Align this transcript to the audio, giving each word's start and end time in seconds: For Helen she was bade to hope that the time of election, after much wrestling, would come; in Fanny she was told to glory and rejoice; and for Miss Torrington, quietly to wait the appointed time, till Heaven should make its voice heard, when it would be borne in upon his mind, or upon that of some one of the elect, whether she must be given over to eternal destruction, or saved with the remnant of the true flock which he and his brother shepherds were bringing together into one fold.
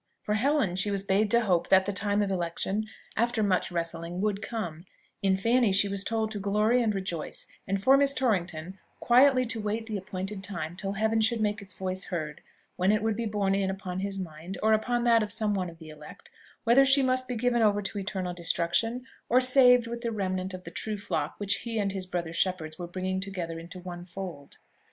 For 0.23 0.33
Helen 0.33 0.75
she 0.77 0.89
was 0.89 1.03
bade 1.03 1.29
to 1.29 1.41
hope 1.41 1.69
that 1.69 1.85
the 1.85 1.93
time 1.93 2.23
of 2.23 2.31
election, 2.31 2.87
after 3.15 3.43
much 3.43 3.71
wrestling, 3.71 4.19
would 4.19 4.41
come; 4.41 4.85
in 5.21 5.37
Fanny 5.37 5.71
she 5.71 5.87
was 5.87 6.03
told 6.03 6.31
to 6.31 6.39
glory 6.39 6.81
and 6.81 6.95
rejoice; 6.95 7.45
and 7.67 7.79
for 7.79 7.95
Miss 7.97 8.15
Torrington, 8.15 8.79
quietly 8.99 9.45
to 9.45 9.61
wait 9.61 9.85
the 9.85 9.97
appointed 9.97 10.43
time, 10.43 10.75
till 10.75 10.93
Heaven 10.93 11.21
should 11.21 11.39
make 11.39 11.61
its 11.61 11.73
voice 11.73 12.05
heard, 12.05 12.41
when 12.77 12.91
it 12.91 13.03
would 13.03 13.15
be 13.15 13.27
borne 13.27 13.53
in 13.53 13.69
upon 13.69 13.99
his 13.99 14.17
mind, 14.17 14.57
or 14.63 14.73
upon 14.73 15.03
that 15.03 15.21
of 15.21 15.31
some 15.31 15.53
one 15.53 15.69
of 15.69 15.77
the 15.77 15.89
elect, 15.89 16.31
whether 16.63 16.83
she 16.83 17.03
must 17.03 17.27
be 17.27 17.35
given 17.35 17.61
over 17.61 17.83
to 17.83 17.99
eternal 17.99 18.33
destruction, 18.33 19.05
or 19.29 19.39
saved 19.39 19.85
with 19.85 20.01
the 20.01 20.11
remnant 20.11 20.55
of 20.55 20.63
the 20.63 20.71
true 20.71 20.97
flock 20.97 21.35
which 21.37 21.57
he 21.57 21.77
and 21.77 21.91
his 21.91 22.07
brother 22.07 22.33
shepherds 22.33 22.79
were 22.79 22.87
bringing 22.87 23.19
together 23.19 23.59
into 23.59 23.77
one 23.77 24.03
fold. 24.03 24.57